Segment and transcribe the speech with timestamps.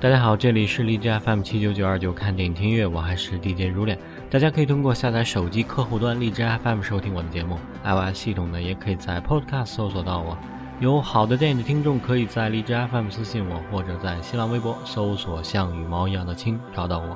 [0.00, 3.98] 大家好，这里是荔枝 FM 七九九二九看电影听音乐，我还是 DJ 如恋。
[4.30, 10.38] 大家可以通过下载手机客户端荔枝 FM 收听我的节目，iOS 系统呢也可以在 Podcast 搜索到我。
[10.80, 17.14] 有好的电影的听众可以在荔枝 FM 私信我，或者在新浪微博搜索像羽毛一样的青找到我。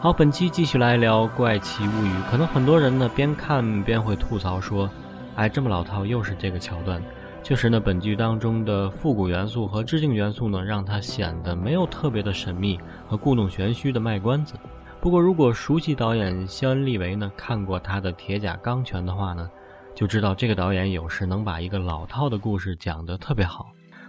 [0.00, 4.88] 好，本期继续来聊《怪奇物语》，可能很多人呢边看边会吐槽说
[5.36, 7.02] ：“哎，这么老套，又是这个桥段。”
[7.42, 12.78] 确实呢，本剧当中的复古元素和致敬元素呢，让它显得没有特别的神秘
[13.08, 14.54] 和故弄玄虚的卖关子。
[15.00, 19.50] 不过，如果熟悉导演肖恩·利维呢，看过他的《铁甲钢拳》的话呢，
[19.92, 23.66] 就知道这个导演有时能把一个老套的故事讲得特别好。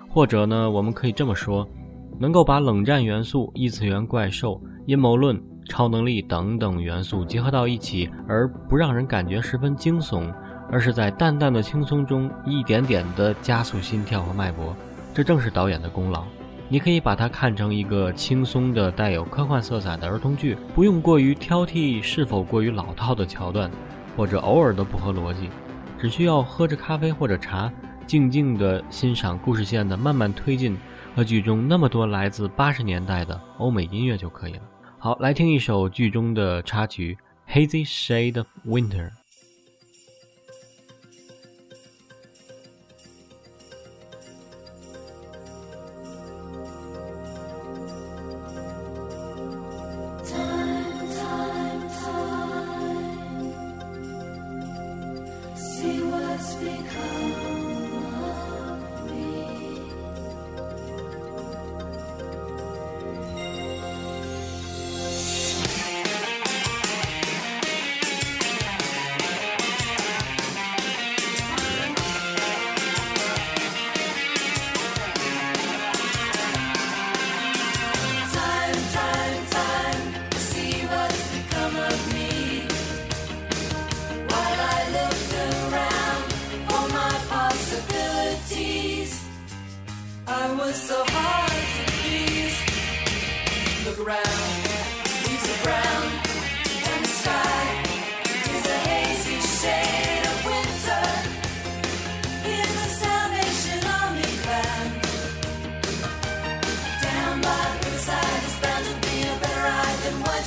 [0.07, 1.67] 或者呢，我们可以这么说，
[2.19, 10.31] 能够把冷战元素、异次元怪兽、阴谋论、超能力等等元素结合到一起，而不让人感觉十分惊悚。
[10.73, 14.75] 而是在淡淡的轻松中，一点点地加速心跳和脉搏，
[15.13, 16.23] 这正是导演的功劳。
[16.67, 23.69] 你可以把它看成一个轻松的、带有科幻色彩的儿童剧，不用过于挑剔是否过于老套的桥段，
[24.17, 25.47] 或者偶尔的不合逻辑，
[25.99, 27.71] 只需要喝着咖啡或者茶，
[28.08, 30.75] 静静地欣赏故事线的慢慢推进
[31.15, 34.61] 和剧中那么多来自八十年代的欧美音乐就可以了。
[34.97, 37.15] 好，来听一首剧中的插曲
[37.53, 39.09] 《Hazy Shade of Winter》。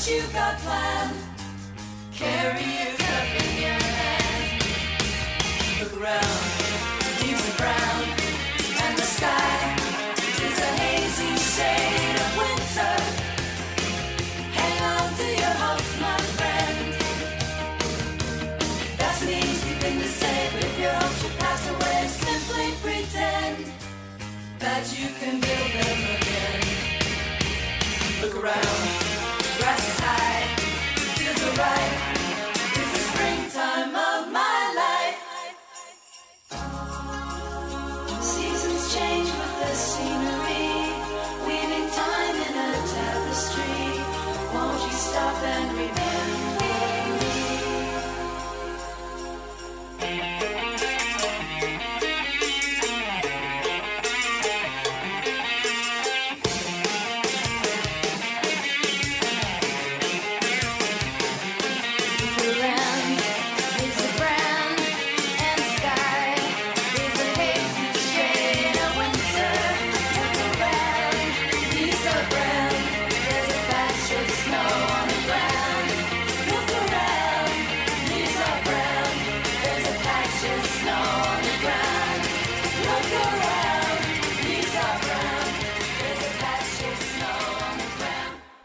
[0.08, 1.16] You got planned.
[2.12, 2.95] Carry your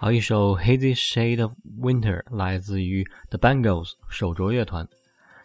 [0.04, 4.88] 好一首 Hazy Shade of Winter》来自于 The Bangles 手镯乐团。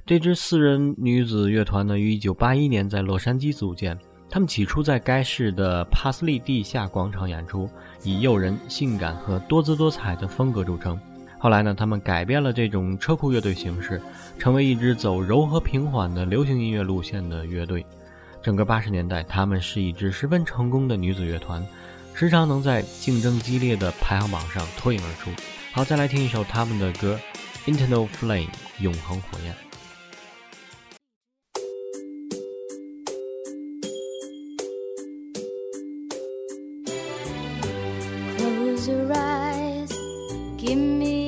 [0.06, 3.99] 这支四人女子乐团呢，于1981年在洛杉矶组建。
[4.31, 7.69] 他们起初在该市的帕斯利地下广场演出，
[8.03, 10.99] 以诱人、性感和多姿多彩的风格著称。
[11.38, 14.00] 后来呢，他们改变了这种车库乐队形式，
[14.38, 17.85] 成为一支走柔和平缓的流行音乐路线的乐队。
[18.43, 21.62] 整个80年代，他们是一支十分成功的女子乐团。
[22.19, 25.31] 时常能在竞争激烈的排行榜上脱颖而出。
[25.71, 27.21] 好，再来听一首他们的歌
[27.67, 28.49] ，Internal Flame，
[28.79, 29.55] 永恒火焰。
[38.39, 41.25] Close your eyes，give me。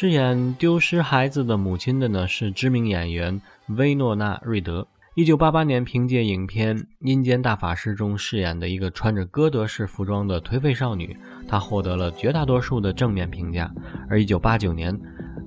[0.00, 4.86] 饰演丢失孩子的母亲的呢是知名演员薇诺娜·瑞德。
[5.14, 11.14] 一九八八年，凭借影片《阴间大法师》中饰演的一个穿着哥德式服装的颓废少女，
[11.46, 13.70] 她获得了绝大多数的正面评价。
[14.08, 14.98] 而一九八九年，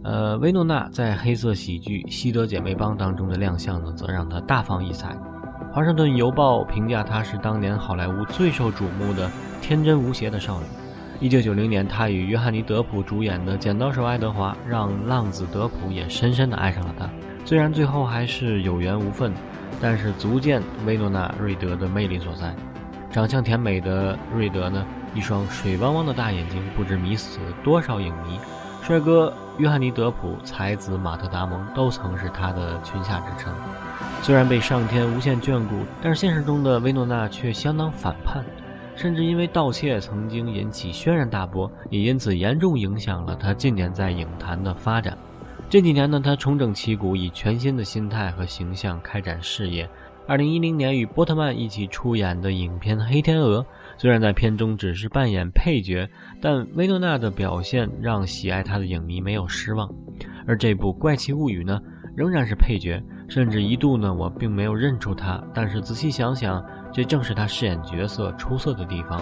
[0.04, 5.16] 呃，薇诺娜在黑色喜剧《西德姐妹帮》当中的亮相呢，则让她大放异彩。
[5.74, 9.32] 《华盛顿邮报》评价她是当年好莱坞最受瞩目的
[9.64, 10.68] 天真无邪的少女。
[11.24, 17.10] 一九九零年，他与约翰尼·德普主演的《剪刀手爱德华》让浪子德普也深深地爱上了她。
[17.46, 19.32] 虽然最后还是有缘无分，
[19.80, 22.54] 但是足见薇诺娜·瑞德的魅力所在。
[23.10, 28.38] 长相甜美的瑞德呢，一双水汪汪的大眼睛，不知迷死多少影迷。
[28.82, 33.50] 帅哥约翰尼·德普、才子马特·达蒙都曾是他的裙下之臣。
[34.22, 38.44] 虽然被上天无限眷顾，但是现实中的薇诺娜却相当反叛，
[38.96, 45.18] 甚至因为盗窃曾经引起轩然大波，也因此严重影响了他近年在影坛的发展。
[45.70, 49.90] 这几年呢，他重整旗鼓，以全新的心态和形象开展事业。
[50.26, 53.60] 二零一零年与波特曼一起出演的影片《黑天鹅》，
[53.98, 56.08] 虽然在片中只是扮演配角，
[56.40, 59.92] 但薇诺娜的表现让喜爱她的影迷没有失望。
[60.48, 61.78] 而这部《怪奇物语》呢，
[62.16, 65.44] 仍然是配角，甚至一度呢，我并没有认出他。
[65.54, 69.22] 但是仔细想想，这正是她饰演角色出色的地方。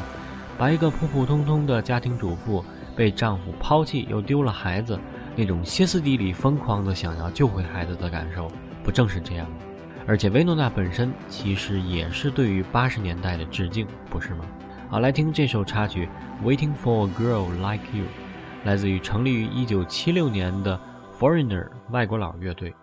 [0.58, 2.64] 把一个普普通通的家庭主妇
[2.96, 5.00] 被丈夫抛弃又丢了孩子，
[5.36, 8.52] 那种歇斯底里、疯狂的想要救回孩子的感受，
[8.84, 9.56] 不正是这样吗？
[10.06, 14.46] 而且薇诺娜本身其实也是对于八十年代的致敬，不是吗？
[14.90, 16.10] 好，来听这首插曲
[16.46, 18.04] 《Waiting for a Girl Like You》，
[18.66, 20.80] 来自于成立于一九七六年的
[21.18, 22.74] Foreigner 外国佬乐队。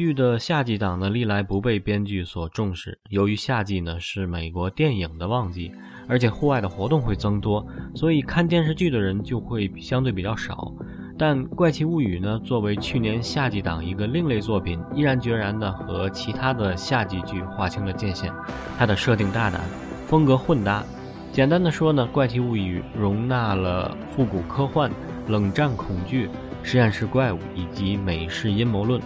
[0.00, 2.98] 剧的夏季档呢，历来不被编剧所重视。
[3.10, 5.70] 由于夏季呢是美国电影的旺季，
[6.08, 10.72] 而且户外的活动会增多，所以看电视剧的人就会相对比较少。
[11.18, 18.32] 但《怪奇物语》呢，作为去年夏季档一个另类作品，毅然决然地和其他的夏季剧划清了界限。
[18.78, 19.60] 它的设定大胆，
[20.06, 20.82] 风格混搭。
[21.30, 24.90] 简单的说呢，《怪奇物语》容纳了复古科幻、
[25.28, 26.30] 冷战恐惧。
[26.62, 29.00] 实验室怪物以及美式阴谋论，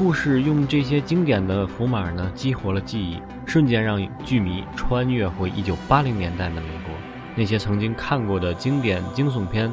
[0.00, 6.94] 故事用这些经典的符码呢，激活了记忆，瞬间让剧迷穿越回一九八零年代的美国。
[7.36, 9.70] 那些曾经看过的经典惊悚片，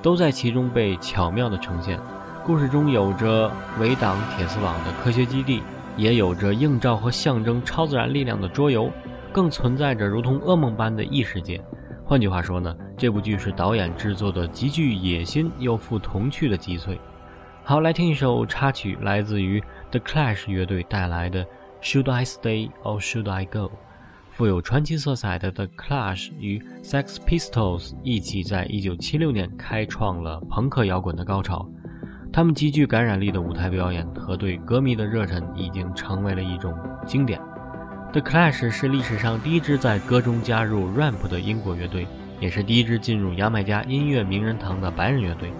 [0.00, 2.00] 都在其中被巧妙地呈现。
[2.46, 5.62] 故事中有着围挡铁丝网的科学基地，
[5.98, 8.90] 也有着映照和象征超自然力量的桌游，
[9.30, 11.62] 更存在着如同噩梦般的异世界。
[12.06, 16.98] 换句话说呢，这部剧是导演制作的极具野心又富童趣的击碎。
[17.68, 21.44] 好，来听一首插曲，来自于 The Clash 乐队带来的
[21.82, 23.58] 《Should I Stay or Should I Go》。
[24.30, 31.68] 富有传奇色彩的 The Clash 与 Sex Pistols 一起在1976年开创了朋克摇滚的高潮。
[32.32, 36.74] 他们极具感染力的舞台表演和对歌迷的热忱已经成为了一种
[37.06, 37.38] 经典。
[38.12, 42.06] The Clash 是历史上第一支在歌中加入 ramp 的英国乐队，
[42.40, 45.52] 也是第一支进入牙买加音乐名人堂的白人乐队。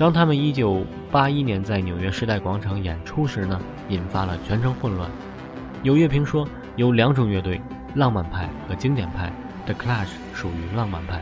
[0.00, 5.10] 当他们1981年在纽约时代广场演出时呢，引发了全城混乱。
[5.82, 7.60] 有乐评说，有两种乐队，
[7.96, 9.30] 浪漫派和经典派。
[9.66, 11.20] The Clash 属于浪漫派，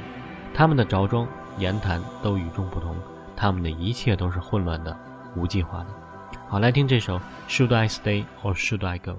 [0.54, 1.26] 他们的着装、
[1.58, 2.94] 言谈都与众不同，
[3.34, 4.96] 他们的一切都是混乱的、
[5.34, 5.86] 无计划的。
[6.46, 9.18] 好，来听这首 Should I Stay or Should I Go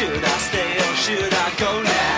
[0.00, 2.09] Should I stay or should I go now?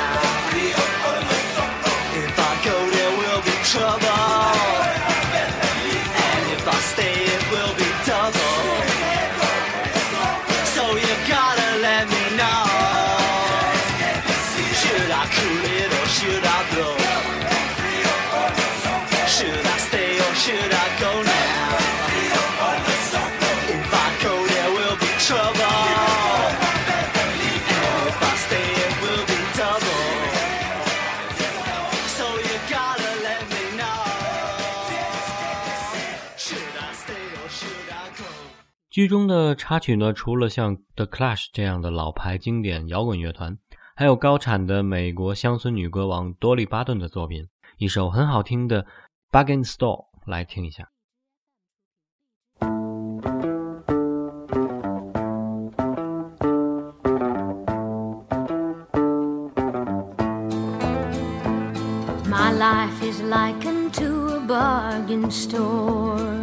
[38.93, 43.57] 剧中的插曲呢，除了像 The Clash 这样的老牌经典摇滚乐团，
[43.97, 48.85] 还有高产的美国乡村女歌王多莉·巴顿的作品，一首很好听的
[49.31, 50.91] 《Bargain Store》，来听一下。
[62.29, 66.42] My life is like a to a bargain store.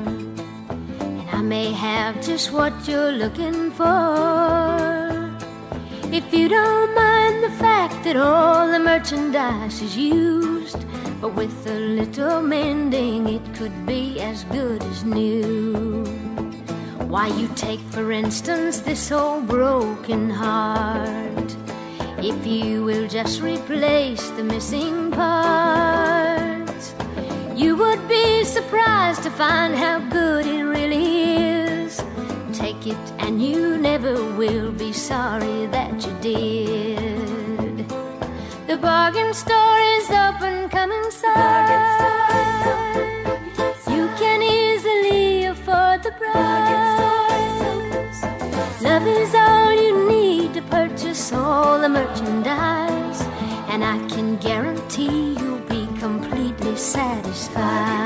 [1.49, 3.87] May have just what you're looking for.
[6.13, 10.85] If you don't mind the fact that all the merchandise is used,
[11.19, 16.05] but with a little mending, it could be as good as new.
[17.07, 21.55] Why, you take, for instance, this old broken heart.
[22.19, 26.93] If you will just replace the missing parts,
[27.55, 31.18] you would be surprised to find how good it really is.
[32.81, 37.87] Take it and you never will be sorry that you did.
[38.67, 42.05] The bargain store is open, come inside.
[43.87, 48.23] You can easily afford the price.
[48.81, 53.21] Love is all you need to purchase all the merchandise,
[53.67, 57.98] and I can guarantee you'll be completely satisfied.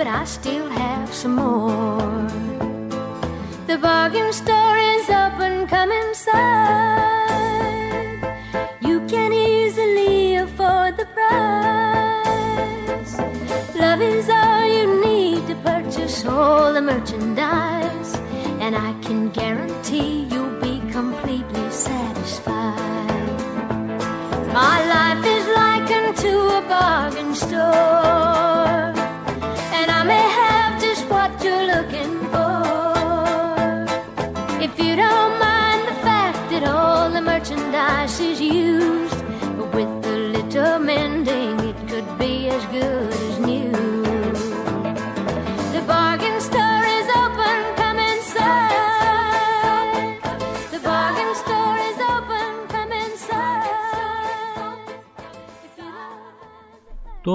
[0.00, 2.26] But I still have some more.
[3.66, 6.38] The bargain store is open, come inside.
[8.80, 13.12] You can easily afford the price.
[13.76, 17.79] Love is all you need to purchase all the merchandise,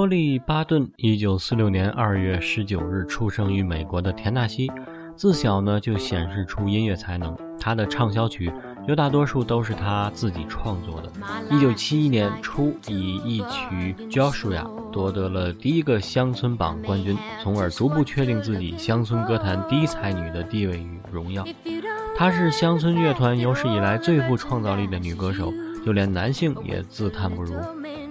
[0.06, 4.72] don't 多利·巴顿，一九四六年二月十九日出生于美国的田纳西，
[5.16, 7.36] 自小呢就显示出音乐才能。
[7.60, 8.54] 他的畅销曲
[8.86, 11.12] 绝大多数都是他自己创作的。
[11.50, 21.44] 一九七一年初，以一曲《Joshua》夺得了第一个乡村榜冠军，从而逐步确定自己乡村歌坛第一才女的地位与荣耀。
[22.16, 25.52] 她是乡村乐团有史以来最富创造力的女歌手，
[25.84, 27.56] 就连男性也自叹不如。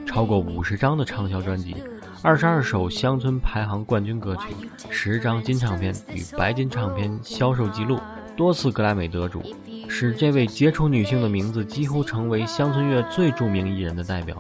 [0.07, 1.77] 超过五十张的畅销专辑，
[2.23, 4.55] 二十二首乡村排行冠军歌曲，
[4.91, 7.99] 十张金唱片与白金唱片销售记录，
[8.37, 9.43] 多次格莱美得主，
[9.89, 14.37] 使这位杰出女性的名字几乎成为乡村乐最著名艺人的代表。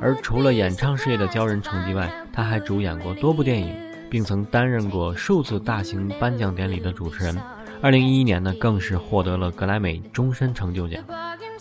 [0.00, 3.74] 而除了演唱事业的骄人成绩外，她还主演过多部电影，
[4.08, 7.36] 并曾担任过数次大型颁奖典礼的主持人。
[7.80, 11.02] 二零一一年呢，更是获得了格莱美终身成就奖。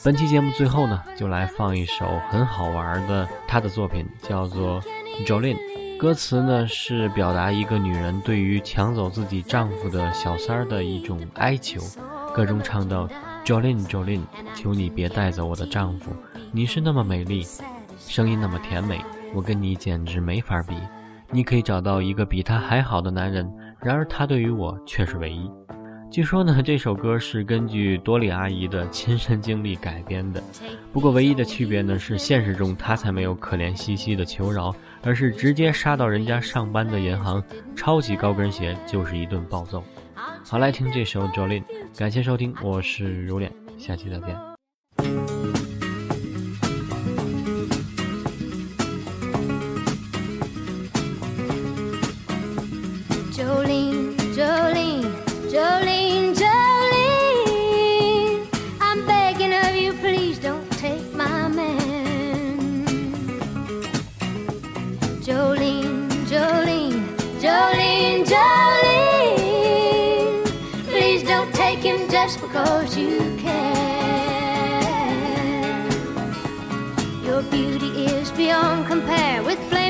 [0.03, 4.81] 本期节目最后呢，就来放一首很好玩的她的作品，叫做
[5.25, 5.55] 《Jolene》。
[5.97, 11.81] 歌词呢是表达一个女人对于抢走自己丈夫的小三儿的一种哀求。
[12.33, 13.07] 歌中唱到
[13.43, 14.21] ：“Jolene Jolene，
[14.55, 16.11] 求你别带走我的丈夫，
[16.51, 17.45] 你是那么美丽，
[17.97, 19.01] 声音那么甜美，
[19.33, 20.75] 我跟你简直没法比。
[21.31, 25.49] 你可以找到一个比他还好的男人，然而他对于我却是唯一。”
[26.09, 30.41] 据说呢，这首歌是根据多莉阿姨的亲身经历改编的。
[30.91, 37.43] 不过，唯一的区别呢是，现实中她才没有可怜兮兮的求饶，而是直接杀到人家上班的银行，
[37.75, 39.83] 抄起高跟鞋就是一顿暴揍。
[40.43, 41.61] 好，来听这首《Jolin，》，
[41.97, 44.56] 感谢收听，我是如脸，下期再见。